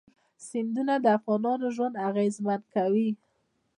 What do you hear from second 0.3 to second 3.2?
سیندونه د افغانانو ژوند اغېزمن کوي.